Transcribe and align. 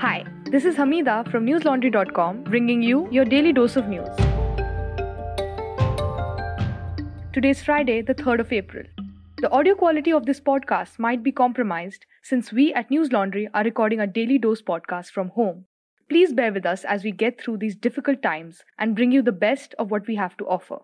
Hi, 0.00 0.24
this 0.44 0.64
is 0.64 0.76
Hamida 0.76 1.30
from 1.30 1.44
newslaundry.com 1.44 2.44
bringing 2.44 2.82
you 2.82 3.06
your 3.10 3.26
daily 3.26 3.52
dose 3.52 3.76
of 3.76 3.86
news. 3.86 4.08
Today 7.34 7.50
is 7.50 7.62
Friday, 7.62 8.00
the 8.00 8.14
3rd 8.14 8.40
of 8.40 8.50
April. 8.50 8.84
The 9.42 9.50
audio 9.50 9.74
quality 9.74 10.10
of 10.10 10.24
this 10.24 10.40
podcast 10.40 10.98
might 10.98 11.22
be 11.22 11.32
compromised 11.32 12.06
since 12.22 12.50
we 12.50 12.72
at 12.72 12.90
News 12.90 13.12
Laundry 13.12 13.50
are 13.52 13.62
recording 13.62 14.00
a 14.00 14.06
daily 14.06 14.38
dose 14.38 14.62
podcast 14.62 15.10
from 15.10 15.28
home. 15.28 15.66
Please 16.08 16.32
bear 16.32 16.50
with 16.50 16.64
us 16.64 16.82
as 16.86 17.04
we 17.04 17.12
get 17.12 17.38
through 17.38 17.58
these 17.58 17.76
difficult 17.76 18.22
times 18.22 18.64
and 18.78 18.96
bring 18.96 19.12
you 19.12 19.20
the 19.20 19.32
best 19.32 19.74
of 19.78 19.90
what 19.90 20.06
we 20.06 20.14
have 20.14 20.34
to 20.38 20.46
offer. 20.46 20.78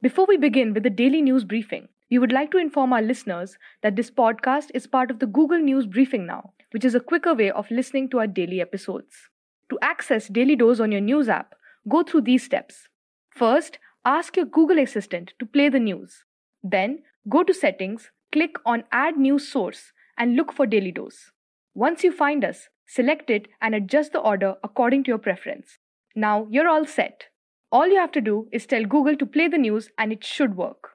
Before 0.00 0.26
we 0.26 0.36
begin 0.36 0.74
with 0.74 0.84
the 0.84 0.90
daily 0.90 1.22
news 1.22 1.42
briefing, 1.42 1.88
we 2.08 2.20
would 2.20 2.30
like 2.30 2.52
to 2.52 2.58
inform 2.58 2.92
our 2.92 3.02
listeners 3.02 3.58
that 3.82 3.96
this 3.96 4.12
podcast 4.12 4.70
is 4.74 4.86
part 4.86 5.10
of 5.10 5.18
the 5.18 5.26
Google 5.26 5.58
News 5.58 5.86
Briefing 5.86 6.24
Now, 6.24 6.52
which 6.72 6.84
is 6.84 6.94
a 6.94 7.00
quicker 7.00 7.34
way 7.34 7.50
of 7.50 7.70
listening 7.70 8.08
to 8.10 8.18
our 8.18 8.26
daily 8.26 8.60
episodes. 8.60 9.28
To 9.70 9.78
access 9.82 10.28
Daily 10.28 10.56
Dose 10.56 10.80
on 10.80 10.92
your 10.92 11.00
news 11.00 11.28
app, 11.28 11.54
go 11.88 12.02
through 12.02 12.22
these 12.22 12.44
steps. 12.44 12.88
First, 13.30 13.78
ask 14.04 14.36
your 14.36 14.46
Google 14.46 14.78
Assistant 14.78 15.32
to 15.38 15.46
play 15.46 15.68
the 15.68 15.78
news. 15.78 16.24
Then, 16.62 17.02
go 17.28 17.42
to 17.42 17.54
Settings, 17.54 18.10
click 18.32 18.56
on 18.66 18.84
Add 18.92 19.16
News 19.16 19.48
Source, 19.48 19.92
and 20.18 20.36
look 20.36 20.52
for 20.52 20.66
Daily 20.66 20.92
Dose. 20.92 21.32
Once 21.74 22.04
you 22.04 22.12
find 22.12 22.44
us, 22.44 22.68
select 22.86 23.30
it 23.30 23.46
and 23.62 23.74
adjust 23.74 24.12
the 24.12 24.18
order 24.18 24.56
according 24.64 25.04
to 25.04 25.08
your 25.08 25.18
preference. 25.18 25.78
Now 26.14 26.46
you're 26.50 26.68
all 26.68 26.84
set. 26.84 27.24
All 27.72 27.86
you 27.86 27.96
have 27.96 28.12
to 28.12 28.20
do 28.20 28.48
is 28.52 28.66
tell 28.66 28.84
Google 28.84 29.16
to 29.16 29.26
play 29.26 29.46
the 29.46 29.58
news 29.58 29.90
and 29.96 30.12
it 30.12 30.24
should 30.24 30.56
work. 30.56 30.90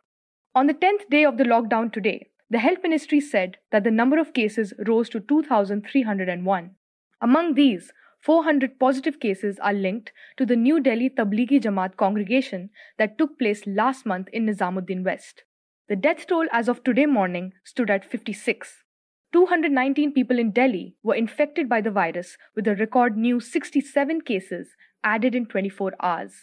On 0.53 0.67
the 0.67 0.73
10th 0.73 1.09
day 1.09 1.23
of 1.23 1.37
the 1.37 1.45
lockdown 1.45 1.91
today, 1.91 2.27
the 2.49 2.59
Health 2.59 2.79
Ministry 2.83 3.19
said 3.19 3.57
that 3.71 3.83
the 3.83 3.91
number 3.91 4.19
of 4.19 4.33
cases 4.33 4.73
rose 4.87 5.09
to 5.09 5.19
2,301. 5.19 6.75
Among 7.21 7.53
these, 7.55 7.91
400 8.21 8.79
positive 8.79 9.19
cases 9.19 9.57
are 9.59 9.73
linked 9.73 10.11
to 10.37 10.45
the 10.45 10.55
New 10.55 10.79
Delhi 10.79 11.09
Tablighi 11.09 11.61
Jamaat 11.61 11.95
congregation 11.95 12.69
that 12.97 13.17
took 13.17 13.37
place 13.39 13.65
last 13.65 14.05
month 14.05 14.27
in 14.33 14.45
Nizamuddin 14.45 15.03
West. 15.03 15.43
The 15.87 15.95
death 15.95 16.25
toll 16.27 16.47
as 16.51 16.67
of 16.67 16.83
today 16.83 17.05
morning 17.05 17.53
stood 17.63 17.89
at 17.89 18.03
56. 18.03 18.83
219 19.31 20.13
people 20.13 20.39
in 20.39 20.51
Delhi 20.51 20.95
were 21.03 21.13
infected 21.13 21.67
by 21.67 21.81
the 21.81 21.91
virus 21.91 22.37
with 22.55 22.67
a 22.67 22.75
record 22.75 23.17
new 23.17 23.39
67 23.39 24.21
cases 24.21 24.69
added 25.03 25.35
in 25.35 25.45
24 25.45 25.93
hours. 26.01 26.33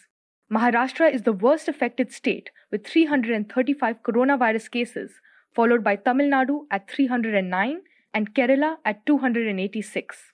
Maharashtra 0.51 1.13
is 1.13 1.23
the 1.23 1.33
worst 1.33 1.67
affected 1.67 2.11
state 2.11 2.51
with 2.71 2.85
335 2.85 4.03
coronavirus 4.03 4.69
cases, 4.69 5.11
followed 5.55 5.83
by 5.83 5.95
Tamil 5.95 6.29
Nadu 6.29 6.61
at 6.71 6.89
309 6.89 7.81
and 8.13 8.33
Kerala 8.33 8.77
at 8.85 9.05
286. 9.05 10.33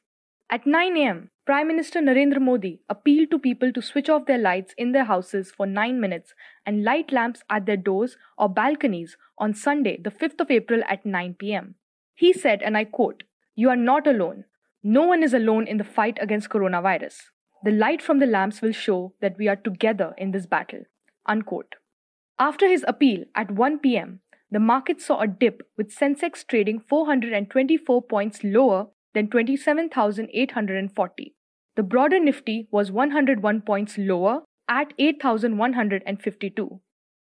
At 0.52 0.66
9 0.66 0.98
am, 0.98 1.30
Prime 1.46 1.68
Minister 1.68 2.00
Narendra 2.00 2.42
Modi 2.42 2.82
appealed 2.90 3.30
to 3.32 3.40
people 3.40 3.72
to 3.72 3.82
switch 3.82 4.10
off 4.10 4.26
their 4.26 4.38
lights 4.38 4.74
in 4.78 4.92
their 4.92 5.04
houses 5.04 5.52
for 5.56 5.66
9 5.66 6.00
minutes 6.00 6.34
and 6.66 6.84
light 6.84 7.12
lamps 7.12 7.42
at 7.50 7.66
their 7.66 7.78
doors 7.78 8.18
or 8.38 8.50
balconies 8.50 9.16
on 9.38 9.54
Sunday, 9.54 10.00
the 10.04 10.12
5th 10.12 10.40
of 10.40 10.52
April 10.52 10.82
at 10.90 11.06
9 11.06 11.36
pm. 11.40 11.76
He 12.16 12.34
said, 12.34 12.62
and 12.62 12.76
I 12.76 12.84
quote, 12.86 13.24
You 13.56 13.70
are 13.70 13.76
not 13.76 14.08
alone. 14.08 14.46
No 14.84 15.04
one 15.04 15.24
is 15.24 15.34
alone 15.34 15.68
in 15.68 15.78
the 15.78 15.84
fight 15.84 16.18
against 16.22 16.50
coronavirus. 16.50 17.16
The 17.64 17.72
light 17.72 18.02
from 18.02 18.20
the 18.20 18.26
lamps 18.26 18.62
will 18.62 18.72
show 18.72 19.14
that 19.22 19.38
we 19.38 19.48
are 19.48 19.56
together 19.56 20.14
in 20.18 20.32
this 20.32 20.46
battle. 20.46 20.84
Unquote. 21.26 21.76
After 22.40 22.68
his 22.68 22.86
appeal 22.88 23.26
at 23.36 23.52
1 23.52 23.80
pm, 23.80 24.22
the 24.52 24.60
market 24.60 25.02
saw 25.02 25.22
a 25.22 25.28
dip 25.28 25.62
with 25.78 25.96
Sensex 25.96 26.46
trading 26.48 26.80
424 26.80 28.02
points 28.04 28.44
lower 28.44 28.88
than 29.14 29.30
27,840. 29.30 31.36
The 31.76 31.84
broader 31.84 32.20
Nifty 32.20 32.68
was 32.72 32.92
101 32.92 33.62
points 33.62 33.98
lower 33.98 34.42
at 34.68 34.94
8,152. 34.98 36.82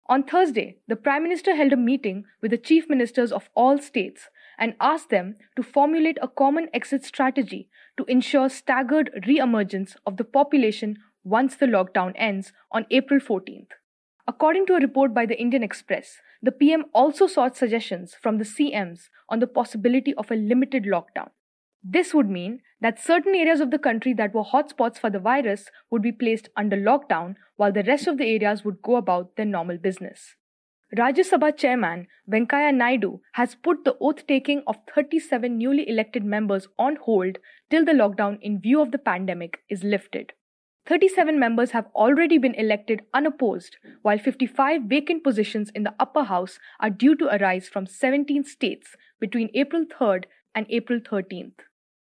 On 0.07 0.23
Thursday, 0.23 0.77
the 0.87 0.97
Prime 0.97 1.23
Minister 1.23 1.57
held 1.57 1.73
a 1.73 1.79
meeting 1.79 2.27
with 2.43 2.51
the 2.51 2.59
chief 2.59 2.91
ministers 2.91 3.33
of 3.33 3.49
all 3.55 3.79
states 3.79 4.29
and 4.59 4.75
asked 4.79 5.09
them 5.09 5.37
to 5.57 5.63
formulate 5.63 6.19
a 6.21 6.29
common 6.29 6.69
exit 6.75 7.05
strategy 7.05 7.71
to 7.97 8.05
ensure 8.05 8.51
staggered 8.51 9.11
re 9.27 9.39
emergence 9.39 9.97
of 10.07 10.19
the 10.19 10.25
population 10.25 10.99
once 11.25 11.57
the 11.57 11.67
lockdown 11.67 12.13
ends 12.17 12.53
on 12.71 12.85
April 12.91 13.19
14th. 13.19 13.71
According 14.27 14.67
to 14.67 14.75
a 14.75 14.81
report 14.81 15.13
by 15.13 15.27
the 15.27 15.39
Indian 15.39 15.63
Express, 15.63 16.21
the 16.43 16.53
PM 16.53 16.87
also 16.95 17.27
sought 17.27 17.57
suggestions 17.57 18.15
from 18.21 18.39
the 18.39 18.45
CMs 18.45 19.09
on 19.29 19.39
the 19.39 19.47
possibility 19.47 20.15
of 20.15 20.31
a 20.31 20.37
limited 20.37 20.85
lockdown. 20.85 21.31
This 21.83 22.15
would 22.15 22.31
mean 22.31 22.63
that 22.81 22.99
certain 22.99 23.35
areas 23.35 23.61
of 23.61 23.71
the 23.71 23.79
country 23.79 24.15
that 24.15 24.33
were 24.33 24.43
hotspots 24.43 24.97
for 24.97 25.11
the 25.11 25.19
virus 25.19 25.71
would 25.91 26.01
be 26.01 26.13
placed 26.13 26.49
under 26.57 26.77
lockdown 26.77 27.37
while 27.57 27.73
the 27.73 27.83
rest 27.83 28.07
of 28.07 28.17
the 28.17 28.25
areas 28.25 28.65
would 28.65 28.81
go 28.81 28.97
about 28.97 29.37
their 29.37 29.45
normal 29.45 29.77
business. 29.77 30.37
Rajya 30.97 31.29
Sabha 31.29 31.55
chairman 31.55 32.07
Venkaiah 32.31 32.75
Naidu 32.75 33.21
has 33.33 33.55
put 33.57 33.85
the 33.85 33.97
oath 34.01 34.27
taking 34.27 34.63
of 34.67 34.77
37 34.95 35.59
newly 35.59 35.87
elected 35.89 36.25
members 36.25 36.69
on 36.79 36.97
hold 36.97 37.39
till 37.69 37.85
the 37.85 37.93
lockdown 37.93 38.39
in 38.41 38.61
view 38.61 38.81
of 38.81 38.91
the 38.91 38.99
pandemic 38.99 39.59
is 39.69 39.85
lifted. 39.85 40.33
37 40.87 41.39
members 41.39 41.71
have 41.71 41.87
already 41.95 42.37
been 42.37 42.55
elected 42.57 43.01
unopposed, 43.15 43.77
while 44.03 44.19
55 44.19 44.83
vacant 44.83 45.25
positions 45.25 45.71
in 45.75 45.83
the 45.83 45.95
upper 45.99 46.25
house 46.25 46.59
are 46.79 46.91
due 46.91 47.17
to 47.17 47.35
arise 47.35 47.71
from 47.71 47.87
17 47.87 48.45
states 48.45 48.95
between 49.19 49.49
April 49.55 49.87
3rd 49.87 50.25
and 50.55 50.67
April 50.69 51.01
13th. 51.01 51.61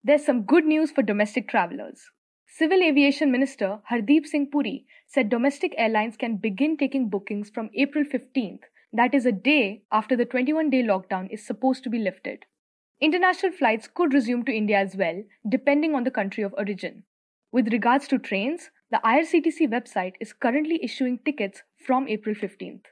There's 0.03 0.25
some 0.25 0.43
good 0.43 0.65
news 0.65 0.91
for 0.91 1.01
domestic 1.01 1.47
travelers. 1.47 2.09
Civil 2.45 2.83
Aviation 2.83 3.31
Minister 3.31 3.79
Hardeep 3.89 4.25
Singh 4.25 4.49
Puri 4.51 4.85
said 5.05 5.29
domestic 5.29 5.73
airlines 5.77 6.17
can 6.17 6.35
begin 6.35 6.75
taking 6.75 7.09
bookings 7.09 7.49
from 7.49 7.69
April 7.73 8.03
15th, 8.03 8.63
that 8.91 9.13
is 9.13 9.25
a 9.25 9.31
day 9.31 9.83
after 9.93 10.17
the 10.17 10.25
21 10.25 10.69
day 10.69 10.83
lockdown 10.83 11.31
is 11.31 11.45
supposed 11.45 11.83
to 11.83 11.89
be 11.89 11.99
lifted. 11.99 12.45
International 12.99 13.51
flights 13.51 13.87
could 13.87 14.13
resume 14.13 14.43
to 14.43 14.51
India 14.53 14.77
as 14.77 14.97
well, 14.97 15.23
depending 15.47 15.95
on 15.95 16.03
the 16.03 16.11
country 16.11 16.43
of 16.43 16.53
origin. 16.57 17.03
With 17.57 17.73
regards 17.73 18.07
to 18.09 18.19
trains, 18.19 18.69
the 18.91 19.01
IRCTC 19.03 19.67
website 19.67 20.13
is 20.19 20.31
currently 20.31 20.79
issuing 20.83 21.17
tickets 21.25 21.63
from 21.83 22.07
April 22.07 22.35
15th. 22.35 22.83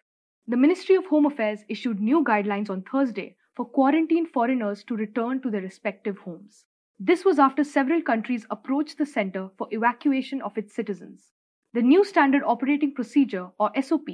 The 0.48 0.58
Ministry 0.58 0.96
of 0.96 1.06
Home 1.06 1.28
Affairs 1.28 1.60
issued 1.70 2.00
new 2.00 2.24
guidelines 2.24 2.72
on 2.72 2.82
Thursday 2.82 3.36
for 3.54 3.66
quarantined 3.66 4.30
foreigners 4.30 4.84
to 4.86 4.96
return 4.96 5.40
to 5.44 5.52
their 5.52 5.62
respective 5.62 6.18
homes. 6.18 6.66
This 7.00 7.24
was 7.24 7.38
after 7.38 7.64
several 7.64 8.02
countries 8.02 8.48
approached 8.50 8.98
the 8.98 9.06
center 9.06 9.50
for 9.56 9.68
evacuation 9.70 10.42
of 10.42 10.58
its 10.58 10.74
citizens. 10.74 11.32
The 11.74 11.84
new 11.84 12.04
Standard 12.04 12.42
Operating 12.44 12.96
Procedure, 12.96 13.50
or 13.60 13.70
SOP, 13.80 14.08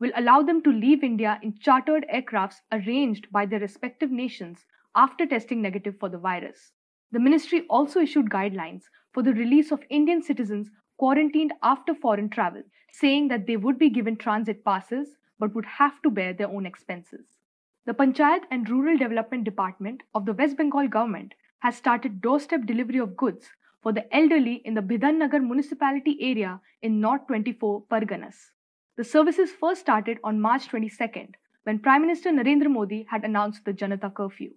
will 0.00 0.12
allow 0.16 0.40
them 0.40 0.62
to 0.62 0.72
leave 0.72 1.04
India 1.04 1.38
in 1.42 1.58
chartered 1.58 2.06
aircrafts 2.10 2.62
arranged 2.72 3.30
by 3.30 3.44
their 3.44 3.60
respective 3.60 4.10
nations 4.10 4.64
after 4.96 5.26
testing 5.26 5.60
negative 5.60 5.98
for 6.00 6.08
the 6.08 6.16
virus. 6.16 6.72
The 7.10 7.20
ministry 7.20 7.64
also 7.70 8.00
issued 8.00 8.28
guidelines 8.28 8.82
for 9.12 9.22
the 9.22 9.32
release 9.32 9.72
of 9.72 9.82
Indian 9.88 10.22
citizens 10.22 10.70
quarantined 10.98 11.52
after 11.62 11.94
foreign 11.94 12.28
travel, 12.28 12.62
saying 12.92 13.28
that 13.28 13.46
they 13.46 13.56
would 13.56 13.78
be 13.78 13.88
given 13.88 14.16
transit 14.16 14.64
passes 14.64 15.16
but 15.38 15.54
would 15.54 15.64
have 15.64 16.02
to 16.02 16.10
bear 16.10 16.32
their 16.32 16.48
own 16.48 16.66
expenses. 16.66 17.38
The 17.86 17.94
Panchayat 17.94 18.42
and 18.50 18.68
Rural 18.68 18.98
Development 18.98 19.44
Department 19.44 20.02
of 20.14 20.26
the 20.26 20.34
West 20.34 20.58
Bengal 20.58 20.88
government 20.88 21.32
has 21.60 21.76
started 21.76 22.20
doorstep 22.20 22.66
delivery 22.66 22.98
of 22.98 23.16
goods 23.16 23.46
for 23.82 23.92
the 23.92 24.14
elderly 24.14 24.60
in 24.64 24.74
the 24.74 24.82
Bidhannagar 24.82 25.40
municipality 25.40 26.18
area 26.20 26.60
in 26.82 27.00
North 27.00 27.26
24 27.28 27.84
Parganas. 27.90 28.50
The 28.96 29.04
services 29.04 29.50
first 29.52 29.80
started 29.80 30.18
on 30.22 30.40
March 30.40 30.68
22nd 30.68 31.34
when 31.62 31.78
Prime 31.78 32.02
Minister 32.02 32.30
Narendra 32.30 32.68
Modi 32.70 33.06
had 33.08 33.24
announced 33.24 33.64
the 33.64 33.72
Janata 33.72 34.12
curfew. 34.12 34.50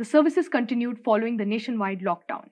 The 0.00 0.06
services 0.06 0.48
continued 0.48 1.04
following 1.04 1.36
the 1.36 1.44
nationwide 1.44 2.00
lockdown. 2.00 2.48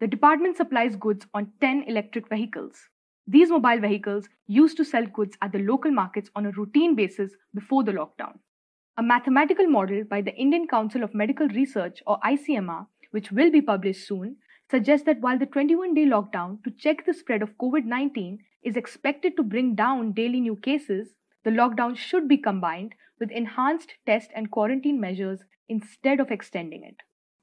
The 0.00 0.08
department 0.08 0.56
supplies 0.56 0.96
goods 0.96 1.28
on 1.32 1.52
10 1.60 1.84
electric 1.86 2.28
vehicles. 2.28 2.88
These 3.24 3.50
mobile 3.50 3.78
vehicles 3.78 4.28
used 4.48 4.76
to 4.78 4.84
sell 4.84 5.06
goods 5.06 5.36
at 5.40 5.52
the 5.52 5.60
local 5.60 5.92
markets 5.92 6.28
on 6.34 6.46
a 6.46 6.50
routine 6.50 6.96
basis 6.96 7.36
before 7.54 7.84
the 7.84 7.92
lockdown. 7.92 8.40
A 8.96 9.02
mathematical 9.04 9.68
model 9.68 10.02
by 10.02 10.22
the 10.22 10.34
Indian 10.34 10.66
Council 10.66 11.04
of 11.04 11.14
Medical 11.14 11.46
Research 11.46 12.02
or 12.04 12.18
ICMR 12.18 12.88
which 13.10 13.32
will 13.32 13.50
be 13.50 13.62
published 13.62 14.06
soon, 14.06 14.36
suggests 14.70 15.06
that 15.06 15.20
while 15.20 15.38
the 15.38 15.46
21 15.46 15.94
day 15.94 16.04
lockdown 16.04 16.62
to 16.64 16.70
check 16.72 17.06
the 17.06 17.14
spread 17.14 17.42
of 17.42 17.56
COVID 17.58 17.84
19 17.84 18.38
is 18.62 18.76
expected 18.76 19.36
to 19.36 19.42
bring 19.42 19.74
down 19.74 20.12
daily 20.12 20.40
new 20.40 20.56
cases, 20.56 21.14
the 21.44 21.50
lockdown 21.50 21.96
should 21.96 22.28
be 22.28 22.36
combined 22.36 22.94
with 23.20 23.30
enhanced 23.30 23.94
test 24.06 24.30
and 24.34 24.50
quarantine 24.50 25.00
measures 25.00 25.44
instead 25.68 26.20
of 26.20 26.30
extending 26.30 26.82
it. 26.84 26.96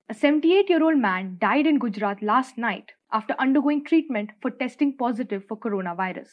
A 0.08 0.14
78 0.14 0.70
year 0.70 0.84
old 0.84 0.98
man 0.98 1.38
died 1.40 1.66
in 1.66 1.80
Gujarat 1.80 2.22
last 2.22 2.58
night 2.58 2.92
after 3.12 3.36
undergoing 3.40 3.84
treatment 3.84 4.32
for 4.42 4.52
testing 4.52 4.96
positive 4.98 5.44
for 5.48 5.58
coronavirus. 5.58 6.30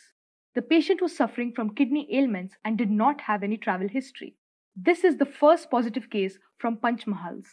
The 0.54 0.60
patient 0.60 1.00
was 1.00 1.16
suffering 1.16 1.52
from 1.54 1.74
kidney 1.74 2.06
ailments 2.12 2.56
and 2.64 2.76
did 2.76 2.90
not 2.90 3.22
have 3.22 3.42
any 3.42 3.56
travel 3.56 3.88
history. 3.88 4.36
This 4.76 5.04
is 5.04 5.16
the 5.16 5.24
first 5.24 5.70
positive 5.70 6.10
case 6.10 6.38
from 6.58 6.76
Panchmahals. 6.76 7.46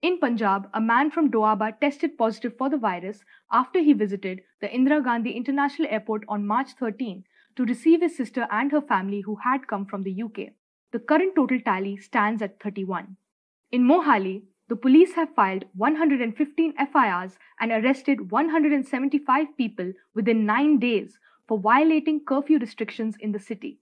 In 0.00 0.18
Punjab, 0.18 0.70
a 0.72 0.80
man 0.80 1.10
from 1.10 1.30
Doaba 1.30 1.78
tested 1.80 2.16
positive 2.16 2.56
for 2.56 2.70
the 2.70 2.78
virus 2.78 3.24
after 3.50 3.80
he 3.80 3.92
visited 3.92 4.42
the 4.60 4.68
Indira 4.68 5.02
Gandhi 5.02 5.32
International 5.32 5.88
Airport 5.90 6.24
on 6.28 6.46
March 6.46 6.70
13 6.78 7.24
to 7.56 7.64
receive 7.64 8.00
his 8.00 8.16
sister 8.16 8.46
and 8.50 8.70
her 8.70 8.80
family 8.80 9.22
who 9.22 9.36
had 9.44 9.66
come 9.66 9.84
from 9.84 10.04
the 10.04 10.22
UK. 10.22 10.54
The 10.90 10.98
current 10.98 11.34
total 11.36 11.60
tally 11.60 11.98
stands 11.98 12.40
at 12.40 12.62
31. 12.62 13.16
In 13.70 13.82
Mohali, 13.82 14.44
the 14.68 14.76
police 14.76 15.12
have 15.14 15.34
filed 15.34 15.66
115 15.74 16.74
FIRs 16.92 17.36
and 17.60 17.72
arrested 17.72 18.30
175 18.30 19.46
people 19.58 19.92
within 20.14 20.46
nine 20.46 20.78
days 20.78 21.18
for 21.46 21.58
violating 21.58 22.24
curfew 22.24 22.58
restrictions 22.58 23.16
in 23.20 23.32
the 23.32 23.38
city. 23.38 23.80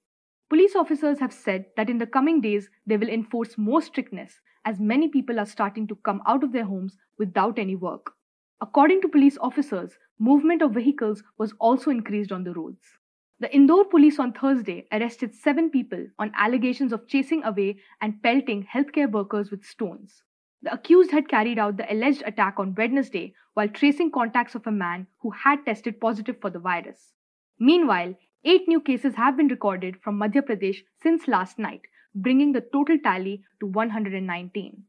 Police 0.48 0.74
officers 0.74 1.20
have 1.20 1.32
said 1.32 1.66
that 1.76 1.88
in 1.88 1.98
the 1.98 2.06
coming 2.06 2.40
days 2.40 2.68
they 2.86 2.96
will 2.96 3.08
enforce 3.08 3.56
more 3.56 3.82
strictness 3.82 4.40
as 4.64 4.80
many 4.80 5.06
people 5.06 5.38
are 5.38 5.46
starting 5.46 5.86
to 5.86 5.96
come 5.96 6.22
out 6.26 6.42
of 6.42 6.50
their 6.52 6.64
homes 6.64 6.96
without 7.18 7.56
any 7.56 7.76
work. 7.76 8.14
According 8.60 9.00
to 9.02 9.08
police 9.08 9.38
officers, 9.40 9.96
movement 10.18 10.60
of 10.60 10.74
vehicles 10.74 11.22
was 11.38 11.52
also 11.60 11.90
increased 11.90 12.32
on 12.32 12.42
the 12.42 12.52
roads. 12.52 12.98
The 13.38 13.54
Indore 13.54 13.84
police 13.84 14.18
on 14.18 14.32
Thursday 14.32 14.88
arrested 14.90 15.34
seven 15.34 15.68
people 15.68 16.06
on 16.18 16.32
allegations 16.34 16.90
of 16.90 17.06
chasing 17.06 17.44
away 17.44 17.76
and 18.00 18.22
pelting 18.22 18.64
healthcare 18.64 19.12
workers 19.12 19.50
with 19.50 19.62
stones. 19.62 20.22
The 20.62 20.72
accused 20.72 21.10
had 21.10 21.28
carried 21.28 21.58
out 21.58 21.76
the 21.76 21.92
alleged 21.92 22.22
attack 22.24 22.58
on 22.58 22.74
Wednesday 22.74 23.34
while 23.52 23.68
tracing 23.68 24.10
contacts 24.10 24.54
of 24.54 24.66
a 24.66 24.70
man 24.70 25.06
who 25.18 25.32
had 25.32 25.66
tested 25.66 26.00
positive 26.00 26.40
for 26.40 26.48
the 26.48 26.58
virus. 26.58 27.12
Meanwhile, 27.58 28.14
eight 28.44 28.66
new 28.66 28.80
cases 28.80 29.16
have 29.16 29.36
been 29.36 29.48
recorded 29.48 30.00
from 30.00 30.18
Madhya 30.18 30.40
Pradesh 30.40 30.78
since 31.02 31.28
last 31.28 31.58
night, 31.58 31.82
bringing 32.14 32.52
the 32.52 32.62
total 32.62 32.98
tally 32.98 33.44
to 33.60 33.66
119. 33.66 34.82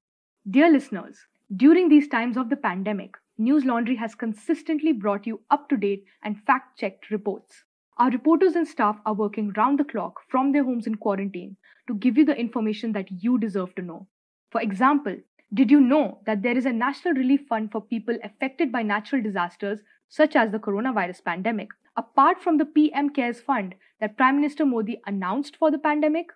Dear 0.50 0.72
listeners, 0.72 1.26
during 1.54 1.90
these 1.90 2.08
times 2.08 2.38
of 2.38 2.50
the 2.50 2.56
pandemic, 2.56 3.18
News 3.38 3.66
Laundry 3.66 3.98
has 3.98 4.16
consistently 4.16 4.94
brought 4.94 5.28
you 5.28 5.42
up 5.52 5.68
to 5.68 5.76
date 5.76 6.06
and 6.24 6.42
fact 6.42 6.80
checked 6.80 7.12
reports. 7.12 7.66
Our 8.00 8.12
reporters 8.12 8.56
and 8.56 8.68
staff 8.68 9.00
are 9.08 9.16
working 9.16 9.54
round 9.58 9.80
the 9.80 9.84
clock 9.84 10.20
from 10.30 10.52
their 10.52 10.64
homes 10.64 10.86
in 10.86 10.96
quarantine 10.96 11.58
to 11.88 11.96
give 11.96 12.16
you 12.16 12.26
the 12.26 12.38
information 12.38 12.92
that 12.92 13.24
you 13.24 13.40
deserve 13.40 13.74
to 13.74 13.82
know. 13.82 14.08
For 14.52 14.62
example, 14.62 15.18
did 15.52 15.72
you 15.72 15.80
know 15.80 16.20
that 16.28 16.44
there 16.44 16.56
is 16.56 16.68
a 16.68 16.72
national 16.72 17.16
relief 17.16 17.48
fund 17.50 17.72
for 17.72 17.82
people 17.82 18.16
affected 18.24 18.72
by 18.72 18.84
natural 18.84 19.24
disasters 19.24 19.80
such 20.10 20.36
as 20.36 20.52
the 20.52 20.60
coronavirus 20.60 21.24
pandemic, 21.24 21.70
apart 21.96 22.40
from 22.40 22.58
the 22.58 22.66
PM 22.66 23.10
CARES 23.10 23.42
fund 23.42 23.74
that 24.00 24.16
Prime 24.16 24.36
Minister 24.36 24.64
Modi 24.64 25.02
announced 25.08 25.56
for 25.56 25.72
the 25.72 25.80
pandemic? 25.80 26.28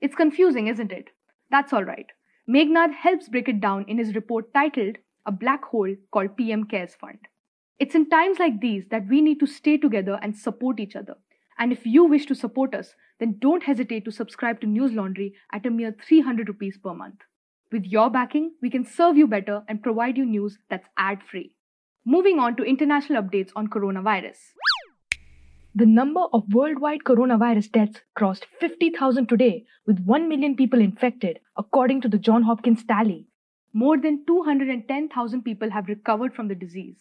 It's 0.00 0.14
confusing, 0.14 0.68
isn't 0.68 0.90
it? 0.90 1.10
That's 1.50 1.74
all 1.74 1.84
right. 1.84 2.06
Meghnad 2.48 2.94
helps 2.94 3.28
break 3.28 3.48
it 3.48 3.60
down 3.60 3.84
in 3.88 3.98
his 3.98 4.14
report 4.14 4.54
titled 4.54 4.96
A 5.26 5.32
Black 5.32 5.64
Hole 5.66 5.96
Called 6.12 6.36
PM 6.38 6.64
CARES 6.64 6.94
Fund. 6.94 7.18
It's 7.80 7.94
in 7.94 8.10
times 8.10 8.38
like 8.38 8.60
these 8.60 8.84
that 8.90 9.08
we 9.08 9.22
need 9.22 9.40
to 9.40 9.46
stay 9.46 9.78
together 9.78 10.18
and 10.20 10.36
support 10.36 10.78
each 10.78 10.94
other. 10.94 11.14
And 11.58 11.72
if 11.72 11.86
you 11.86 12.04
wish 12.04 12.26
to 12.26 12.34
support 12.34 12.74
us, 12.74 12.94
then 13.18 13.38
don't 13.38 13.62
hesitate 13.62 14.04
to 14.04 14.12
subscribe 14.12 14.60
to 14.60 14.66
News 14.66 14.92
Laundry 14.92 15.32
at 15.50 15.64
a 15.64 15.70
mere 15.70 15.96
300 16.06 16.48
rupees 16.48 16.76
per 16.76 16.92
month. 16.92 17.20
With 17.72 17.86
your 17.86 18.10
backing, 18.10 18.52
we 18.60 18.68
can 18.68 18.84
serve 18.84 19.16
you 19.16 19.26
better 19.26 19.62
and 19.66 19.82
provide 19.82 20.18
you 20.18 20.26
news 20.26 20.58
that's 20.68 20.88
ad 20.98 21.22
free. 21.22 21.54
Moving 22.04 22.38
on 22.38 22.54
to 22.56 22.64
international 22.64 23.22
updates 23.22 23.50
on 23.56 23.68
coronavirus. 23.68 24.36
The 25.74 25.86
number 25.86 26.26
of 26.34 26.52
worldwide 26.52 27.04
coronavirus 27.04 27.72
deaths 27.72 28.02
crossed 28.14 28.46
50,000 28.60 29.26
today, 29.26 29.64
with 29.86 30.04
1 30.04 30.28
million 30.28 30.54
people 30.54 30.82
infected, 30.82 31.38
according 31.56 32.02
to 32.02 32.08
the 32.08 32.18
Johns 32.18 32.44
Hopkins 32.44 32.84
tally. 32.84 33.28
More 33.72 33.96
than 33.96 34.26
210,000 34.26 35.42
people 35.42 35.70
have 35.70 35.88
recovered 35.88 36.34
from 36.34 36.48
the 36.48 36.54
disease. 36.54 36.98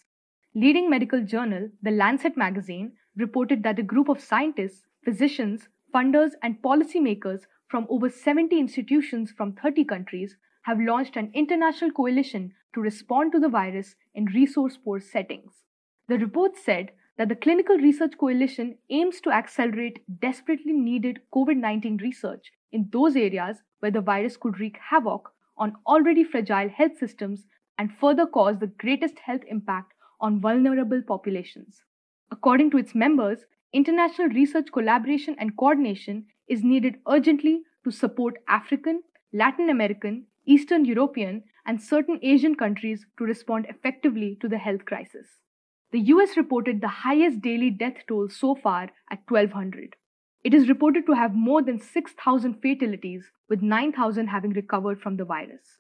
Leading 0.56 0.90
medical 0.90 1.24
journal, 1.24 1.69
The 1.84 1.92
Lancet 1.92 2.36
magazine, 2.36 2.94
reported 3.16 3.62
that 3.62 3.78
a 3.78 3.84
group 3.84 4.10
of 4.10 4.19
scientists, 4.19 4.88
physicians, 5.06 5.69
funders, 5.94 6.31
and 6.42 6.60
policymakers 6.63 7.42
from 7.68 7.86
over 7.88 8.10
70 8.10 8.57
institutions 8.60 9.31
from 9.31 9.54
30 9.54 9.86
countries 9.86 10.38
have 10.63 10.80
launched 10.80 11.16
an 11.16 11.30
international 11.36 11.92
coalition 11.92 12.51
to 12.74 12.81
respond 12.81 13.31
to 13.31 13.40
the 13.40 13.48
virus 13.48 13.96
in 14.16 14.25
resource 14.25 14.75
poor 14.75 15.00
settings. 15.00 15.66
The 16.07 16.18
report 16.18 16.57
said 16.57 16.94
that 17.19 17.30
the 17.30 17.36
Clinical 17.36 17.78
Research 17.78 18.18
Coalition 18.18 18.80
aims 18.90 19.22
to 19.22 19.31
accelerate 19.31 20.04
desperately 20.19 20.74
needed 20.74 21.22
COVID 21.31 21.57
19 21.57 21.98
research 21.98 22.51
in 22.72 22.90
those 22.92 23.16
areas 23.16 23.57
where 23.81 23.92
the 23.92 24.01
virus 24.01 24.36
could 24.36 24.60
wreak 24.60 24.78
havoc 24.90 25.31
on 25.57 25.75
already 25.86 26.24
fragile 26.24 26.69
health 26.69 26.98
systems 26.98 27.46
and 27.78 27.92
further 28.01 28.25
cause 28.25 28.57
the 28.57 28.74
greatest 28.86 29.19
health 29.19 29.42
impact 29.48 29.94
on 30.19 30.39
vulnerable 30.39 31.01
populations. 31.01 31.83
According 32.31 32.71
to 32.71 32.77
its 32.77 32.94
members, 32.95 33.39
international 33.74 34.30
research 34.30 34.68
collaboration 34.71 35.36
and 35.39 35.57
coordination 35.57 36.25
is 36.48 36.63
needed 36.63 37.00
urgently 37.07 37.62
to 37.83 37.92
support 37.92 38.38
African, 38.48 39.04
Latin 39.33 39.69
American, 39.69 40.25
Eastern 40.45 40.86
European, 40.86 41.44
and 41.66 41.81
certain 41.81 42.19
Asian 42.24 42.56
countries 42.56 43.06
to 43.18 43.24
respond 43.24 43.66
effectively 43.69 44.38
to 44.42 44.48
the 44.48 44.57
health 44.57 44.86
crisis. 44.86 45.27
The 45.92 46.00
US 46.13 46.38
reported 46.38 46.81
the 46.81 46.88
highest 46.88 47.42
daily 47.42 47.69
death 47.69 48.06
toll 48.07 48.30
so 48.30 48.56
far 48.56 48.89
at 49.12 49.24
1200. 49.27 49.95
It 50.44 50.54
is 50.54 50.69
reported 50.69 51.06
to 51.06 51.13
have 51.13 51.36
more 51.36 51.62
than 51.62 51.80
6,000 51.80 52.62
fatalities, 52.62 53.31
with 53.50 53.62
9,000 53.62 54.27
having 54.27 54.51
recovered 54.51 55.01
from 55.01 55.18
the 55.18 55.25
virus. 55.25 55.77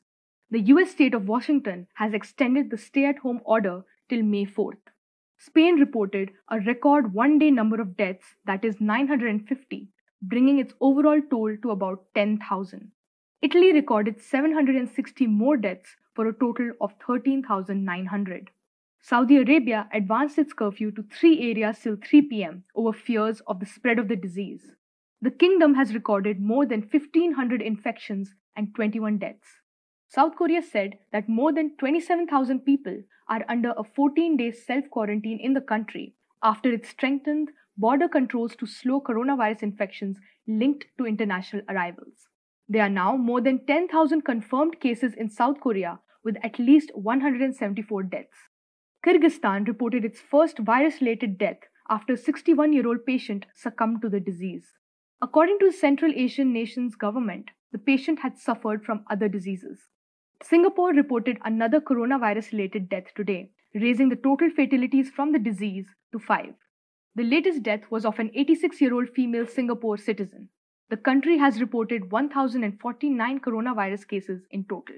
The 0.51 0.61
US 0.73 0.91
state 0.91 1.13
of 1.13 1.27
Washington 1.27 1.87
has 1.93 2.13
extended 2.13 2.69
the 2.69 2.77
stay 2.77 3.05
at 3.05 3.19
home 3.19 3.41
order 3.45 3.83
till 4.09 4.23
May 4.23 4.45
4th. 4.45 4.89
Spain 5.37 5.79
reported 5.79 6.31
a 6.49 6.59
record 6.59 7.13
one 7.13 7.39
day 7.39 7.49
number 7.49 7.79
of 7.79 7.95
deaths, 7.95 8.35
that 8.45 8.65
is 8.65 8.81
950, 8.81 9.87
bringing 10.21 10.59
its 10.59 10.73
overall 10.81 11.21
toll 11.29 11.55
to 11.61 11.71
about 11.71 12.03
10,000. 12.13 12.91
Italy 13.41 13.71
recorded 13.71 14.19
760 14.19 15.27
more 15.27 15.55
deaths 15.55 15.95
for 16.13 16.27
a 16.27 16.33
total 16.33 16.71
of 16.81 16.93
13,900. 17.07 18.49
Saudi 19.01 19.37
Arabia 19.37 19.87
advanced 19.93 20.37
its 20.37 20.51
curfew 20.51 20.91
to 20.91 21.03
three 21.03 21.49
areas 21.49 21.79
till 21.79 21.95
3 21.95 22.23
pm 22.23 22.63
over 22.75 22.91
fears 22.91 23.39
of 23.47 23.61
the 23.61 23.65
spread 23.65 23.97
of 23.97 24.09
the 24.09 24.17
disease. 24.17 24.73
The 25.21 25.31
kingdom 25.31 25.75
has 25.75 25.93
recorded 25.93 26.41
more 26.41 26.65
than 26.65 26.81
1,500 26.81 27.61
infections 27.61 28.35
and 28.57 28.75
21 28.75 29.19
deaths. 29.19 29.61
South 30.11 30.35
Korea 30.35 30.63
said 30.63 30.97
that 31.11 31.29
more 31.29 31.53
than 31.53 31.77
27,000 31.77 32.61
people 32.61 33.03
are 33.29 33.45
under 33.47 33.75
a 33.77 33.83
14 33.83 34.37
day 34.37 34.51
self 34.51 34.89
quarantine 34.89 35.39
in 35.39 35.53
the 35.53 35.61
country 35.61 36.15
after 36.41 36.73
it 36.73 36.87
strengthened 36.87 37.49
border 37.77 38.07
controls 38.09 38.55
to 38.55 38.65
slow 38.65 38.99
coronavirus 38.99 39.61
infections 39.61 40.17
linked 40.47 40.85
to 40.97 41.05
international 41.05 41.61
arrivals. 41.69 42.27
There 42.67 42.81
are 42.81 42.89
now 42.89 43.17
more 43.17 43.39
than 43.39 43.67
10,000 43.67 44.21
confirmed 44.21 44.79
cases 44.79 45.13
in 45.13 45.29
South 45.29 45.59
Korea 45.59 45.99
with 46.23 46.37
at 46.43 46.57
least 46.57 46.89
174 46.95 48.03
deaths. 48.03 48.49
Kyrgyzstan 49.05 49.67
reported 49.67 50.03
its 50.03 50.19
first 50.19 50.57
virus 50.57 51.01
related 51.01 51.37
death 51.37 51.59
after 51.87 52.13
a 52.13 52.17
61 52.17 52.73
year 52.73 52.87
old 52.87 53.05
patient 53.05 53.45
succumbed 53.53 54.01
to 54.01 54.09
the 54.09 54.19
disease. 54.19 54.73
According 55.21 55.59
to 55.59 55.67
the 55.67 55.77
Central 55.77 56.11
Asian 56.15 56.51
nation's 56.51 56.95
government, 56.95 57.51
the 57.71 57.77
patient 57.77 58.21
had 58.21 58.39
suffered 58.39 58.83
from 58.83 59.05
other 59.11 59.29
diseases. 59.29 59.81
Singapore 60.41 60.93
reported 60.93 61.37
another 61.43 61.81
coronavirus 61.81 62.53
related 62.53 62.87
death 62.87 63.13
today, 63.13 63.51
raising 63.75 64.07
the 64.07 64.15
total 64.15 64.49
fatalities 64.49 65.09
from 65.09 65.33
the 65.33 65.39
disease 65.39 65.85
to 66.13 66.19
five. 66.19 66.53
The 67.15 67.23
latest 67.23 67.61
death 67.61 67.81
was 67.91 68.05
of 68.05 68.19
an 68.19 68.31
86 68.33 68.79
year 68.79 68.93
old 68.93 69.09
female 69.09 69.45
Singapore 69.45 69.97
citizen. 69.97 70.47
The 70.89 70.95
country 70.95 71.37
has 71.37 71.59
reported 71.59 72.09
1,049 72.09 73.39
coronavirus 73.41 74.07
cases 74.07 74.41
in 74.49 74.63
total. 74.63 74.95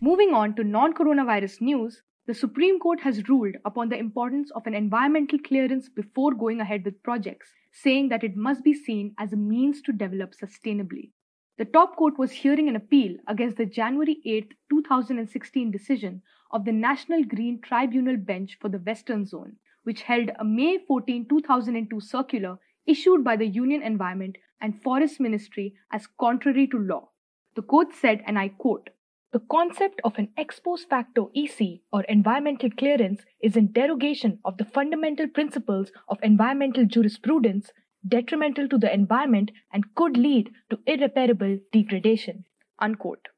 Moving 0.00 0.32
on 0.34 0.54
to 0.54 0.62
non 0.62 0.94
coronavirus 0.94 1.60
news, 1.60 2.02
the 2.28 2.34
Supreme 2.34 2.78
Court 2.78 3.00
has 3.00 3.28
ruled 3.28 3.56
upon 3.64 3.88
the 3.88 3.98
importance 3.98 4.52
of 4.52 4.68
an 4.68 4.74
environmental 4.74 5.40
clearance 5.40 5.88
before 5.88 6.32
going 6.32 6.60
ahead 6.60 6.84
with 6.84 7.02
projects, 7.02 7.48
saying 7.72 8.08
that 8.10 8.22
it 8.22 8.36
must 8.36 8.62
be 8.62 8.72
seen 8.72 9.16
as 9.18 9.32
a 9.32 9.36
means 9.36 9.82
to 9.82 9.92
develop 9.92 10.32
sustainably. 10.40 11.10
The 11.58 11.66
top 11.66 11.96
court 11.96 12.18
was 12.18 12.30
hearing 12.30 12.68
an 12.68 12.76
appeal 12.76 13.16
against 13.28 13.58
the 13.58 13.66
January 13.66 14.20
8, 14.24 14.54
2016 14.70 15.70
decision 15.70 16.22
of 16.50 16.64
the 16.64 16.72
National 16.72 17.24
Green 17.24 17.60
Tribunal 17.60 18.16
Bench 18.16 18.56
for 18.60 18.70
the 18.70 18.78
Western 18.78 19.26
Zone, 19.26 19.56
which 19.84 20.02
held 20.02 20.30
a 20.38 20.44
May 20.44 20.78
14, 20.78 21.26
2002 21.28 22.00
circular 22.00 22.58
issued 22.86 23.22
by 23.22 23.36
the 23.36 23.46
Union 23.46 23.82
Environment 23.82 24.36
and 24.60 24.82
Forest 24.82 25.20
Ministry 25.20 25.74
as 25.92 26.08
contrary 26.18 26.66
to 26.68 26.78
law. 26.78 27.10
The 27.54 27.62
court 27.62 27.88
said, 27.92 28.22
and 28.26 28.38
I 28.38 28.48
quote, 28.48 28.88
the 29.32 29.40
concept 29.40 30.00
of 30.04 30.18
an 30.18 30.28
ex 30.36 30.60
post 30.60 30.88
facto 30.88 31.30
EC 31.34 31.80
or 31.92 32.02
environmental 32.04 32.70
clearance 32.70 33.22
is 33.42 33.56
in 33.56 33.72
derogation 33.72 34.38
of 34.44 34.56
the 34.58 34.64
fundamental 34.64 35.26
principles 35.26 35.90
of 36.08 36.18
environmental 36.22 36.84
jurisprudence, 36.84 37.72
detrimental 38.06 38.68
to 38.68 38.78
the 38.78 38.92
environment, 38.92 39.50
and 39.72 39.94
could 39.94 40.16
lead 40.16 40.50
to 40.70 40.78
irreparable 40.86 41.58
degradation. 41.72 42.44
Unquote. 42.78 43.28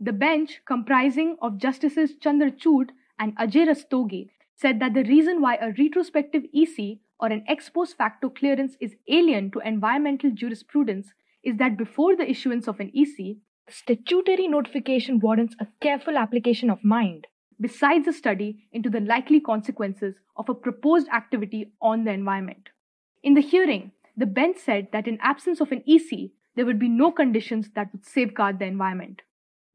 The 0.00 0.12
bench, 0.12 0.60
comprising 0.64 1.36
of 1.42 1.58
Justices 1.58 2.14
Chandrachud 2.16 2.90
and 3.18 3.36
Ajay 3.36 3.66
Rastogi, 3.66 4.30
said 4.54 4.80
that 4.80 4.94
the 4.94 5.04
reason 5.04 5.40
why 5.40 5.56
a 5.56 5.72
retrospective 5.78 6.44
EC 6.54 6.98
or 7.20 7.28
an 7.28 7.44
ex 7.48 7.68
post 7.68 7.96
facto 7.96 8.30
clearance 8.30 8.76
is 8.80 8.96
alien 9.08 9.50
to 9.50 9.60
environmental 9.60 10.30
jurisprudence 10.30 11.12
is 11.42 11.56
that 11.56 11.76
before 11.76 12.16
the 12.16 12.28
issuance 12.28 12.68
of 12.68 12.80
an 12.80 12.90
EC, 12.94 13.36
statutory 13.68 14.48
notification 14.48 15.18
warrants 15.18 15.54
a 15.60 15.66
careful 15.80 16.16
application 16.16 16.70
of 16.70 16.82
mind, 16.82 17.26
besides 17.60 18.08
a 18.08 18.12
study 18.12 18.68
into 18.72 18.90
the 18.90 19.00
likely 19.00 19.40
consequences 19.40 20.14
of 20.36 20.48
a 20.48 20.54
proposed 20.54 21.08
activity 21.08 21.72
on 21.82 22.04
the 22.04 22.12
environment. 22.12 22.68
In 23.22 23.34
the 23.34 23.40
hearing, 23.40 23.92
the 24.18 24.26
bench 24.26 24.56
said 24.58 24.88
that 24.92 25.06
in 25.06 25.16
absence 25.22 25.60
of 25.60 25.70
an 25.70 25.84
EC, 25.86 26.30
there 26.56 26.66
would 26.66 26.80
be 26.80 26.88
no 26.88 27.12
conditions 27.12 27.70
that 27.76 27.92
would 27.92 28.04
safeguard 28.04 28.58
the 28.58 28.64
environment. 28.64 29.22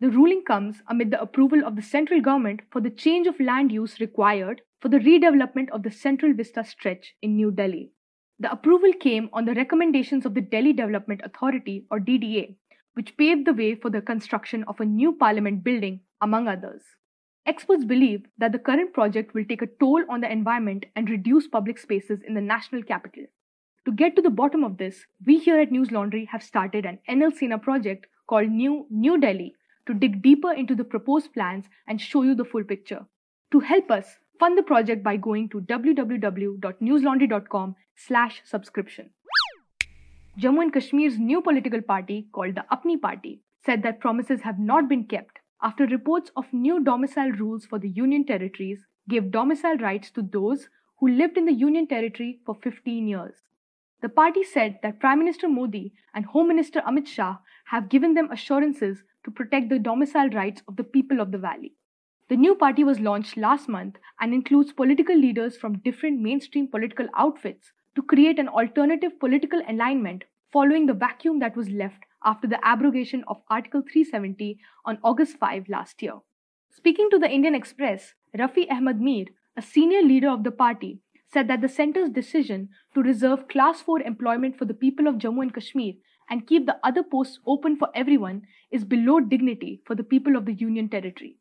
The 0.01 0.09
ruling 0.09 0.43
comes 0.45 0.81
amid 0.89 1.11
the 1.11 1.21
approval 1.21 1.63
of 1.65 1.77
the 1.77 1.81
central 1.81 2.19
government 2.19 2.59
for 2.69 2.81
the 2.81 2.89
change 2.89 3.25
of 3.25 3.39
land 3.39 3.71
use 3.71 4.01
required 4.01 4.61
for 4.81 4.89
the 4.89 4.97
redevelopment 4.97 5.69
of 5.69 5.83
the 5.83 5.91
Central 5.91 6.33
Vista 6.33 6.65
stretch 6.65 7.15
in 7.21 7.37
New 7.37 7.51
Delhi. 7.51 7.91
The 8.37 8.51
approval 8.51 8.91
came 8.99 9.29
on 9.31 9.45
the 9.45 9.53
recommendations 9.53 10.25
of 10.25 10.33
the 10.33 10.41
Delhi 10.41 10.73
Development 10.73 11.21
Authority 11.23 11.85
or 11.89 12.01
DDA, 12.01 12.57
which 12.95 13.15
paved 13.15 13.47
the 13.47 13.53
way 13.53 13.75
for 13.75 13.89
the 13.89 14.01
construction 14.01 14.65
of 14.67 14.81
a 14.81 14.85
new 14.85 15.13
parliament 15.13 15.63
building, 15.63 16.01
among 16.19 16.49
others. 16.49 16.81
Experts 17.45 17.85
believe 17.85 18.25
that 18.37 18.51
the 18.51 18.59
current 18.59 18.91
project 18.93 19.33
will 19.33 19.45
take 19.45 19.61
a 19.61 19.67
toll 19.79 20.03
on 20.09 20.19
the 20.19 20.29
environment 20.29 20.85
and 20.97 21.09
reduce 21.09 21.47
public 21.47 21.77
spaces 21.77 22.19
in 22.27 22.33
the 22.33 22.41
national 22.41 22.83
capital. 22.83 23.23
To 23.85 23.91
get 23.91 24.15
to 24.15 24.21
the 24.21 24.29
bottom 24.29 24.63
of 24.63 24.77
this, 24.77 25.05
we 25.25 25.39
here 25.39 25.59
at 25.59 25.69
News 25.69 25.91
Laundry 25.91 26.23
have 26.31 26.41
started 26.41 26.85
an 26.85 26.99
NL 27.09 27.35
Sena 27.35 27.59
project 27.59 28.07
called 28.27 28.47
New 28.49 28.87
New 28.89 29.19
Delhi 29.19 29.55
to 29.87 29.93
dig 29.93 30.21
deeper 30.21 30.53
into 30.53 30.73
the 30.73 30.85
proposed 30.85 31.33
plans 31.33 31.65
and 31.85 31.99
show 31.99 32.23
you 32.23 32.33
the 32.33 32.45
full 32.45 32.63
picture. 32.63 33.05
To 33.51 33.59
help 33.59 33.91
us, 33.91 34.19
fund 34.39 34.57
the 34.57 34.63
project 34.63 35.03
by 35.03 35.17
going 35.17 35.49
to 35.49 35.59
www.newslaundry.com 35.59 37.75
slash 37.95 38.41
subscription. 38.45 39.09
Jammu 40.39 40.61
and 40.61 40.73
Kashmir's 40.73 41.19
new 41.19 41.41
political 41.41 41.81
party, 41.81 42.27
called 42.31 42.55
the 42.55 42.63
Apni 42.71 43.01
Party, 43.01 43.41
said 43.65 43.83
that 43.83 43.99
promises 43.99 44.43
have 44.43 44.59
not 44.59 44.87
been 44.87 45.03
kept 45.03 45.39
after 45.61 45.85
reports 45.85 46.31
of 46.37 46.45
new 46.53 46.81
domicile 46.83 47.31
rules 47.31 47.65
for 47.65 47.79
the 47.79 47.89
Union 47.89 48.25
territories 48.25 48.85
gave 49.09 49.29
domicile 49.29 49.75
rights 49.77 50.09
to 50.11 50.21
those 50.21 50.69
who 50.99 51.09
lived 51.09 51.37
in 51.37 51.43
the 51.45 51.51
Union 51.51 51.85
territory 51.85 52.39
for 52.45 52.55
15 52.55 53.05
years. 53.07 53.33
The 54.03 54.09
party 54.09 54.43
said 54.43 54.79
that 54.83 54.99
Prime 54.99 55.19
Minister 55.19 55.47
Modi 55.47 55.93
and 56.13 56.25
Home 56.25 56.49
Minister 56.49 56.81
Amit 56.81 57.07
Shah 57.07 57.37
have 57.67 57.87
given 57.87 58.13
them 58.13 58.29
assurances 58.31 59.01
to 59.23 59.31
protect 59.31 59.69
the 59.69 59.79
domicile 59.79 60.27
rights 60.27 60.61
of 60.67 60.75
the 60.75 60.83
people 60.83 61.21
of 61.21 61.31
the 61.31 61.37
valley. 61.37 61.73
The 62.27 62.35
new 62.35 62.53
party 62.53 62.83
was 62.83 62.99
launched 62.99 63.37
last 63.37 63.69
month 63.69 63.95
and 64.19 64.33
includes 64.33 64.73
political 64.73 65.15
leaders 65.15 65.55
from 65.55 65.79
different 65.79 66.19
mainstream 66.19 66.67
political 66.67 67.07
outfits 67.15 67.71
to 67.95 68.01
create 68.01 68.39
an 68.39 68.49
alternative 68.49 69.17
political 69.21 69.61
alignment 69.69 70.25
following 70.51 70.85
the 70.85 70.93
vacuum 70.93 71.39
that 71.39 71.55
was 71.55 71.69
left 71.69 72.03
after 72.25 72.45
the 72.45 72.59
abrogation 72.67 73.23
of 73.29 73.41
Article 73.49 73.83
370 73.83 74.59
on 74.83 74.97
August 75.01 75.37
5 75.37 75.69
last 75.69 76.01
year. 76.01 76.15
Speaking 76.71 77.09
to 77.09 77.19
the 77.19 77.31
Indian 77.31 77.55
Express, 77.55 78.15
Rafi 78.37 78.69
Ahmad 78.69 78.99
Mir, 78.99 79.27
a 79.55 79.61
senior 79.61 80.01
leader 80.01 80.29
of 80.29 80.43
the 80.43 80.51
party, 80.51 80.99
said 81.33 81.47
that 81.47 81.61
the 81.61 81.69
centre's 81.69 82.09
decision 82.09 82.69
to 82.93 83.01
reserve 83.01 83.47
Class 83.47 83.81
4 83.81 84.01
employment 84.01 84.57
for 84.57 84.65
the 84.65 84.73
people 84.73 85.07
of 85.07 85.15
Jammu 85.15 85.41
and 85.41 85.53
Kashmir 85.53 85.93
and 86.29 86.47
keep 86.47 86.65
the 86.65 86.77
other 86.83 87.03
posts 87.03 87.39
open 87.45 87.75
for 87.75 87.89
everyone 87.95 88.43
is 88.71 88.83
below 88.83 89.19
dignity 89.19 89.81
for 89.85 89.95
the 89.95 90.03
people 90.03 90.35
of 90.35 90.45
the 90.45 90.53
Union 90.53 90.89
Territory. 90.89 91.37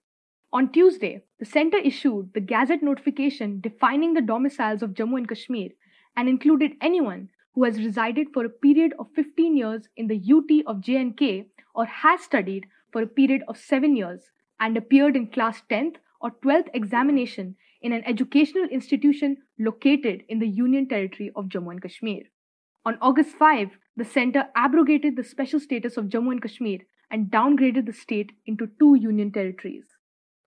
On 0.53 0.71
Tuesday, 0.71 1.23
the 1.39 1.45
centre 1.45 1.79
issued 1.79 2.33
the 2.35 2.41
Gazette 2.41 2.83
notification 2.83 3.61
defining 3.61 4.15
the 4.15 4.21
domiciles 4.21 4.83
of 4.83 4.95
Jammu 4.95 5.19
and 5.19 5.29
Kashmir 5.29 5.71
and 6.17 6.29
included 6.29 6.73
anyone 6.81 7.29
who 7.55 7.65
has 7.65 7.79
resided 7.79 8.29
for 8.33 8.45
a 8.45 8.51
period 8.51 8.95
of 8.99 9.09
15 9.15 9.57
years 9.57 9.89
in 9.97 10.09
the 10.09 10.21
UT 10.35 10.51
of 10.67 10.83
J&K 10.83 11.47
or 11.75 11.85
has 11.87 12.23
studied 12.23 12.67
for 12.93 13.03
a 13.03 13.07
period 13.07 13.43
of 13.49 13.57
7 13.57 13.97
years 13.97 14.31
and 14.61 14.77
appeared 14.77 15.17
in 15.17 15.27
class 15.27 15.63
10th 15.71 15.97
or 16.21 16.31
12th 16.31 16.69
examination 16.75 17.57
in 17.83 17.93
an 17.93 18.05
educational 18.05 18.65
institution 18.65 19.37
located 19.65 20.25
in 20.29 20.39
the 20.39 20.49
Union 20.49 20.89
Territory 20.89 21.31
of 21.37 21.47
Jammu 21.47 21.73
and 21.73 21.83
Kashmir. 21.83 22.23
On 22.85 22.99
August 23.01 23.37
5, 23.37 23.71
the 23.97 24.05
center 24.05 24.49
abrogated 24.57 25.17
the 25.17 25.25
special 25.25 25.61
status 25.61 25.97
of 25.97 26.07
Jammu 26.07 26.33
and 26.33 26.43
Kashmir 26.43 26.81
and 27.11 27.31
downgraded 27.31 27.87
the 27.87 27.93
state 27.93 28.33
into 28.47 28.69
two 28.79 28.95
union 28.95 29.31
territories. 29.31 29.85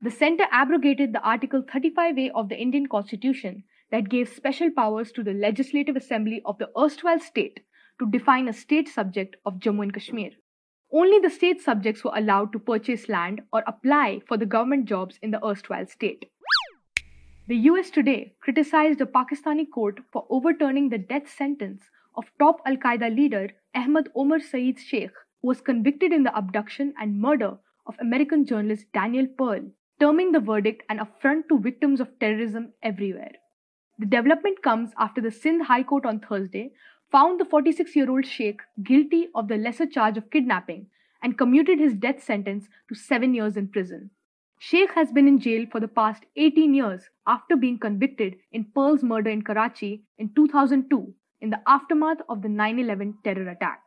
The 0.01 0.11
center 0.11 0.45
abrogated 0.51 1.13
the 1.13 1.21
Article 1.21 1.63
35A 1.63 2.31
of 2.35 2.49
the 2.49 2.59
Indian 2.59 2.87
Constitution 2.87 3.63
that 3.91 4.09
gave 4.09 4.27
special 4.29 4.69
powers 4.71 5.11
to 5.13 5.23
the 5.23 5.33
Legislative 5.33 5.95
Assembly 5.95 6.41
of 6.45 6.57
the 6.57 6.69
erstwhile 6.77 7.19
state 7.19 7.61
to 7.99 8.09
define 8.09 8.47
a 8.47 8.53
state 8.53 8.89
subject 8.89 9.35
of 9.45 9.59
Jammu 9.59 9.83
and 9.83 9.93
Kashmir. 9.93 10.31
Only 10.91 11.19
the 11.19 11.29
state 11.29 11.61
subjects 11.61 12.03
were 12.03 12.15
allowed 12.15 12.51
to 12.53 12.59
purchase 12.59 13.09
land 13.09 13.41
or 13.53 13.63
apply 13.67 14.21
for 14.27 14.37
the 14.37 14.45
government 14.45 14.85
jobs 14.85 15.17
in 15.21 15.31
the 15.31 15.45
erstwhile 15.45 15.87
state. 15.87 16.31
The 17.47 17.57
US 17.69 17.91
today 17.91 18.33
criticized 18.39 19.01
a 19.01 19.05
Pakistani 19.05 19.69
court 19.69 19.99
for 20.11 20.25
overturning 20.31 20.89
the 20.89 20.97
death 20.97 21.29
sentence 21.29 21.83
of 22.15 22.31
top 22.39 22.59
Al 22.65 22.75
Qaeda 22.77 23.15
leader 23.15 23.51
Ahmad 23.75 24.09
Omar 24.15 24.39
Saeed 24.39 24.79
Sheikh, 24.79 25.11
who 25.43 25.49
was 25.49 25.61
convicted 25.61 26.11
in 26.11 26.23
the 26.23 26.35
abduction 26.35 26.95
and 26.99 27.21
murder 27.21 27.59
of 27.85 27.99
American 27.99 28.47
journalist 28.47 28.87
Daniel 28.95 29.27
Pearl, 29.27 29.61
terming 29.99 30.31
the 30.31 30.39
verdict 30.39 30.81
an 30.89 30.99
affront 30.99 31.47
to 31.49 31.59
victims 31.59 31.99
of 31.99 32.17
terrorism 32.19 32.73
everywhere. 32.81 33.33
The 33.99 34.07
development 34.07 34.63
comes 34.63 34.89
after 34.97 35.21
the 35.21 35.29
Sindh 35.29 35.67
High 35.67 35.83
Court 35.83 36.07
on 36.07 36.21
Thursday 36.21 36.71
found 37.11 37.39
the 37.39 37.45
46 37.45 37.95
year 37.95 38.09
old 38.09 38.25
Sheikh 38.25 38.61
guilty 38.81 39.27
of 39.35 39.49
the 39.49 39.57
lesser 39.57 39.85
charge 39.85 40.17
of 40.17 40.31
kidnapping 40.31 40.87
and 41.21 41.37
commuted 41.37 41.77
his 41.77 41.93
death 41.93 42.23
sentence 42.23 42.65
to 42.89 42.95
seven 42.95 43.35
years 43.35 43.55
in 43.55 43.67
prison. 43.67 44.09
Sheikh 44.59 44.93
has 44.93 45.11
been 45.11 45.27
in 45.27 45.39
jail 45.39 45.65
for 45.71 45.79
the 45.79 45.87
past 45.87 46.23
18 46.35 46.73
years 46.73 47.09
after 47.27 47.55
being 47.55 47.77
convicted 47.77 48.37
in 48.51 48.65
Pearl's 48.73 49.03
murder 49.03 49.29
in 49.29 49.41
Karachi 49.41 50.03
in 50.17 50.33
2002 50.33 51.13
in 51.41 51.49
the 51.49 51.61
aftermath 51.67 52.21
of 52.29 52.41
the 52.41 52.49
9 52.49 52.79
11 52.79 53.17
terror 53.23 53.49
attack. 53.49 53.81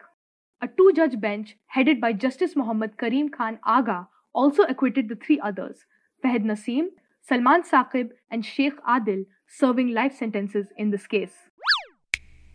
A 0.60 0.68
two 0.68 0.92
judge 0.94 1.20
bench 1.20 1.56
headed 1.66 2.00
by 2.00 2.12
Justice 2.12 2.54
Muhammad 2.54 2.98
Karim 2.98 3.28
Khan 3.28 3.58
Aga 3.64 4.08
also 4.32 4.62
acquitted 4.64 5.08
the 5.08 5.16
three 5.16 5.40
others 5.40 5.84
Fahad 6.24 6.44
Naseem, 6.44 6.88
Salman 7.22 7.62
Saqib, 7.62 8.10
and 8.30 8.44
Sheikh 8.44 8.80
Adil 8.82 9.24
serving 9.46 9.92
life 9.94 10.16
sentences 10.16 10.66
in 10.76 10.90
this 10.90 11.06
case. 11.06 11.48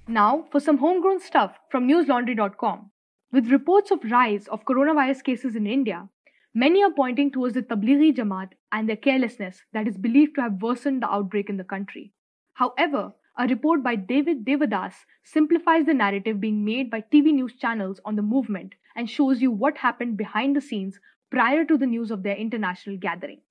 Now, 0.08 0.46
for 0.52 0.60
some 0.60 0.78
homegrown 0.78 1.22
stuff 1.22 1.58
from 1.72 1.88
newslaundry.com. 1.88 2.92
With 3.32 3.48
reports 3.48 3.90
of 3.90 4.04
rise 4.12 4.48
of 4.48 4.66
coronavirus 4.66 5.24
cases 5.24 5.56
in 5.56 5.66
India, 5.66 6.10
many 6.54 6.84
are 6.84 6.92
pointing 6.92 7.32
towards 7.32 7.56
the 7.56 7.62
Tablighi 7.62 8.16
Jamaat 8.16 8.50
and 8.72 8.88
their 8.88 8.96
carelessness 8.98 9.62
that 9.74 9.88
is 9.88 9.98
believed 9.98 10.36
to 10.36 10.42
have 10.42 10.62
worsened 10.62 11.02
the 11.02 11.10
outbreak 11.10 11.50
in 11.50 11.58
the 11.58 11.64
country. 11.64 12.12
However, 12.54 13.14
a 13.38 13.48
report 13.48 13.82
by 13.82 13.96
David 13.96 14.46
Devadas 14.46 14.94
simplifies 15.24 15.86
the 15.86 15.94
narrative 15.94 16.40
being 16.40 16.64
made 16.64 16.92
by 16.92 17.02
TV 17.02 17.34
news 17.34 17.56
channels 17.56 18.00
on 18.06 18.16
the 18.16 18.22
movement 18.22 18.76
and 18.96 19.10
shows 19.10 19.42
you 19.42 19.50
what 19.50 19.78
happened 19.78 20.18
behind 20.18 20.56
the 20.56 20.62
scenes 20.62 21.00
prior 21.32 21.66
to 21.66 21.78
the 21.78 21.88
news 21.88 22.12
of 22.12 22.22
their 22.22 22.36
international 22.36 22.98
gathering. 22.98 23.42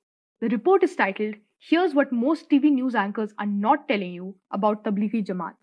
The 0.41 0.49
report 0.49 0.85
is 0.85 0.95
titled 0.95 1.35
Here's 1.59 1.95
What 1.95 2.13
Most 2.13 2.49
TV 2.49 2.71
News 2.71 2.95
Anchors 2.95 3.35
Are 3.39 3.47
Not 3.47 3.89
Telling 3.89 4.13
You 4.13 4.37
About 4.53 4.85
Tablighi 4.85 5.25
Jamaat. 5.25 5.55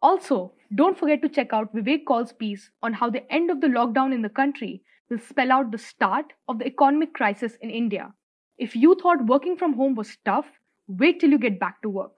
Also, 0.00 0.54
don't 0.74 0.98
forget 0.98 1.22
to 1.22 1.28
check 1.28 1.52
out 1.52 1.72
Vivek 1.74 2.04
Kaul's 2.04 2.32
piece 2.32 2.70
on 2.82 2.92
how 2.92 3.10
the 3.10 3.32
end 3.32 3.50
of 3.50 3.60
the 3.60 3.68
lockdown 3.68 4.12
in 4.12 4.22
the 4.22 4.28
country 4.28 4.82
will 5.12 5.18
spell 5.28 5.52
out 5.52 5.70
the 5.70 5.78
start 5.78 6.32
of 6.48 6.58
the 6.58 6.66
economic 6.66 7.12
crisis 7.12 7.56
in 7.60 7.70
India. 7.70 8.12
If 8.56 8.74
you 8.74 8.94
thought 9.00 9.26
working 9.26 9.56
from 9.56 9.74
home 9.74 9.94
was 9.94 10.16
tough, 10.24 10.46
wait 10.88 11.20
till 11.20 11.30
you 11.30 11.38
get 11.38 11.60
back 11.60 11.82
to 11.82 11.90
work. 11.90 12.16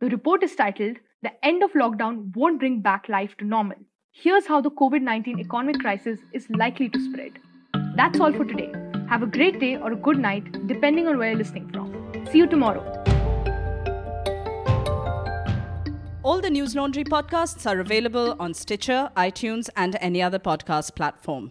The 0.00 0.08
report 0.08 0.44
is 0.44 0.54
titled 0.54 0.98
The 1.22 1.32
End 1.44 1.64
of 1.64 1.72
Lockdown 1.72 2.36
Won't 2.36 2.60
Bring 2.60 2.80
Back 2.80 3.08
Life 3.08 3.36
to 3.38 3.44
Normal. 3.44 3.78
Here's 4.12 4.46
how 4.46 4.60
the 4.60 4.70
COVID 4.70 5.02
19 5.02 5.40
economic 5.40 5.80
crisis 5.80 6.20
is 6.32 6.48
likely 6.50 6.88
to 6.90 7.00
spread. 7.10 7.40
That's 7.96 8.20
all 8.20 8.32
for 8.32 8.44
today. 8.44 8.72
Have 9.08 9.24
a 9.24 9.26
great 9.26 9.58
day 9.58 9.74
or 9.76 9.92
a 9.92 9.96
good 9.96 10.18
night, 10.18 10.66
depending 10.68 11.08
on 11.08 11.18
where 11.18 11.30
you're 11.30 11.38
listening 11.38 11.68
from. 11.70 11.92
See 12.30 12.38
you 12.38 12.46
tomorrow. 12.46 12.84
All 16.22 16.40
the 16.40 16.50
News 16.50 16.76
Laundry 16.76 17.04
podcasts 17.04 17.68
are 17.68 17.80
available 17.80 18.36
on 18.38 18.54
Stitcher, 18.54 19.10
iTunes, 19.16 19.70
and 19.76 19.96
any 20.00 20.22
other 20.22 20.38
podcast 20.38 20.94
platform. 20.94 21.50